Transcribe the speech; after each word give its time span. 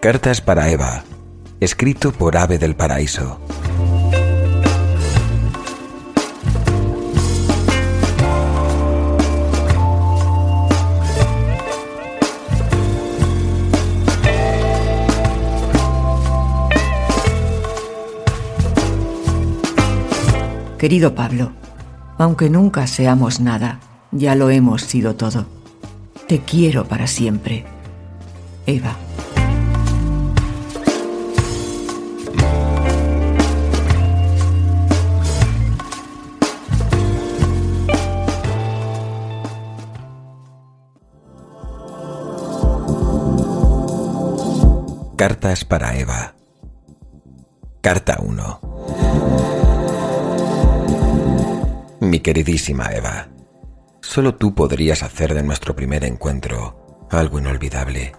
Cartas 0.00 0.40
para 0.40 0.70
Eva. 0.70 1.04
Escrito 1.60 2.10
por 2.10 2.34
Ave 2.38 2.56
del 2.56 2.74
Paraíso. 2.74 3.38
Querido 20.78 21.14
Pablo, 21.14 21.52
aunque 22.16 22.48
nunca 22.48 22.86
seamos 22.86 23.38
nada, 23.38 23.80
ya 24.12 24.34
lo 24.34 24.48
hemos 24.48 24.80
sido 24.80 25.14
todo. 25.14 25.44
Te 26.26 26.38
quiero 26.38 26.86
para 26.86 27.06
siempre. 27.06 27.66
Eva. 28.64 28.96
Cartas 45.20 45.66
para 45.66 45.98
Eva. 45.98 46.34
Carta 47.82 48.20
1. 48.22 48.60
Mi 52.00 52.20
queridísima 52.20 52.86
Eva, 52.86 53.28
solo 54.00 54.36
tú 54.36 54.54
podrías 54.54 55.02
hacer 55.02 55.34
de 55.34 55.42
nuestro 55.42 55.76
primer 55.76 56.04
encuentro 56.04 57.06
algo 57.10 57.38
inolvidable. 57.38 58.12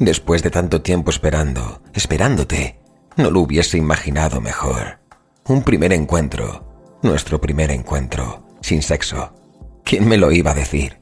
Después 0.00 0.42
de 0.42 0.50
tanto 0.50 0.82
tiempo 0.82 1.12
esperando, 1.12 1.82
esperándote, 1.94 2.80
no 3.14 3.30
lo 3.30 3.38
hubiese 3.38 3.78
imaginado 3.78 4.40
mejor. 4.40 4.98
Un 5.46 5.62
primer 5.62 5.92
encuentro, 5.92 6.98
nuestro 7.00 7.40
primer 7.40 7.70
encuentro, 7.70 8.44
sin 8.60 8.82
sexo. 8.82 9.36
¿Quién 9.84 10.08
me 10.08 10.16
lo 10.16 10.32
iba 10.32 10.50
a 10.50 10.54
decir? 10.54 10.98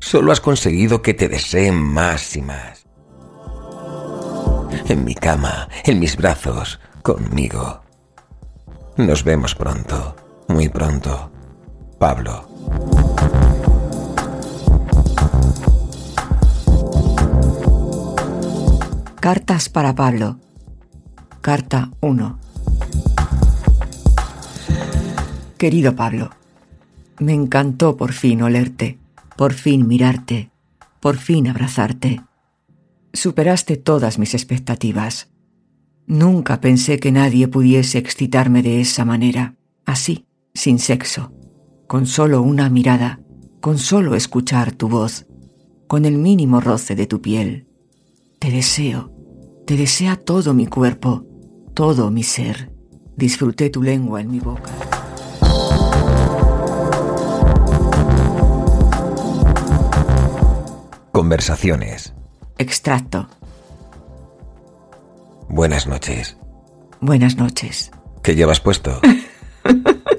Solo 0.00 0.32
has 0.32 0.40
conseguido 0.40 1.02
que 1.02 1.14
te 1.14 1.28
deseen 1.28 1.76
más 1.76 2.34
y 2.34 2.42
más. 2.42 2.89
En 4.90 5.04
mi 5.04 5.14
cama, 5.14 5.68
en 5.84 6.00
mis 6.00 6.16
brazos, 6.16 6.80
conmigo. 7.02 7.80
Nos 8.96 9.22
vemos 9.22 9.54
pronto, 9.54 10.16
muy 10.48 10.68
pronto. 10.68 11.30
Pablo. 11.96 12.48
Cartas 19.20 19.68
para 19.68 19.94
Pablo. 19.94 20.40
Carta 21.40 21.92
1. 22.00 22.38
Querido 25.56 25.94
Pablo, 25.94 26.30
me 27.20 27.32
encantó 27.32 27.96
por 27.96 28.12
fin 28.12 28.42
olerte, 28.42 28.98
por 29.36 29.52
fin 29.52 29.86
mirarte, 29.86 30.50
por 30.98 31.16
fin 31.16 31.46
abrazarte. 31.46 32.22
Superaste 33.12 33.76
todas 33.76 34.18
mis 34.18 34.34
expectativas. 34.34 35.30
Nunca 36.06 36.60
pensé 36.60 36.98
que 36.98 37.10
nadie 37.10 37.48
pudiese 37.48 37.98
excitarme 37.98 38.62
de 38.62 38.80
esa 38.80 39.04
manera, 39.04 39.56
así, 39.84 40.26
sin 40.54 40.78
sexo, 40.78 41.32
con 41.86 42.06
solo 42.06 42.40
una 42.40 42.70
mirada, 42.70 43.20
con 43.60 43.78
solo 43.78 44.14
escuchar 44.14 44.72
tu 44.72 44.88
voz, 44.88 45.26
con 45.88 46.04
el 46.04 46.18
mínimo 46.18 46.60
roce 46.60 46.94
de 46.94 47.06
tu 47.06 47.20
piel. 47.20 47.66
Te 48.38 48.50
deseo, 48.50 49.12
te 49.66 49.76
desea 49.76 50.16
todo 50.16 50.54
mi 50.54 50.66
cuerpo, 50.66 51.26
todo 51.74 52.10
mi 52.10 52.22
ser. 52.22 52.72
Disfruté 53.16 53.70
tu 53.70 53.82
lengua 53.82 54.20
en 54.20 54.30
mi 54.30 54.40
boca. 54.40 54.70
Conversaciones. 61.12 62.14
Extracto. 62.60 63.26
Buenas 65.48 65.86
noches. 65.86 66.36
Buenas 67.00 67.38
noches. 67.38 67.90
¿Qué 68.22 68.34
llevas 68.34 68.60
puesto? 68.60 69.00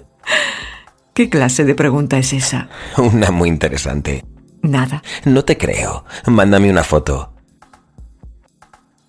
¿Qué 1.13 1.29
clase 1.29 1.65
de 1.65 1.75
pregunta 1.75 2.17
es 2.17 2.33
esa? 2.33 2.67
Una 2.97 3.29
muy 3.29 3.47
interesante. 3.47 4.25
Nada. 4.63 5.03
No 5.23 5.45
te 5.45 5.55
creo. 5.55 6.03
Mándame 6.25 6.71
una 6.71 6.83
foto. 6.83 7.31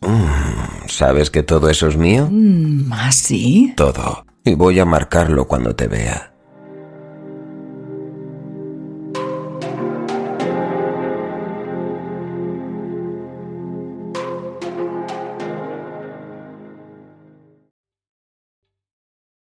Mm, 0.02 0.88
¿Sabes 0.88 1.30
que 1.30 1.42
todo 1.42 1.70
eso 1.70 1.88
es 1.88 1.96
mío? 1.96 2.28
Mm, 2.30 2.92
¿Ah, 2.92 3.12
sí? 3.12 3.72
Todo. 3.78 4.26
Y 4.44 4.56
voy 4.56 4.78
a 4.78 4.84
marcarlo 4.84 5.48
cuando 5.48 5.74
te 5.74 5.88
vea. 5.88 6.31